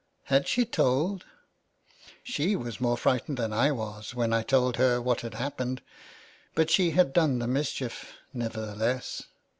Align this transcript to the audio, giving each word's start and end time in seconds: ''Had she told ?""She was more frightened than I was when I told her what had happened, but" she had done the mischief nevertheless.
''Had 0.33 0.47
she 0.47 0.65
told 0.65 1.25
?""She 2.23 2.55
was 2.55 2.81
more 2.81 2.97
frightened 2.97 3.37
than 3.37 3.53
I 3.53 3.71
was 3.71 4.15
when 4.15 4.33
I 4.33 4.41
told 4.41 4.77
her 4.77 4.99
what 4.99 5.21
had 5.21 5.35
happened, 5.35 5.83
but" 6.55 6.71
she 6.71 6.89
had 6.89 7.13
done 7.13 7.37
the 7.37 7.45
mischief 7.45 8.11
nevertheless. 8.33 9.21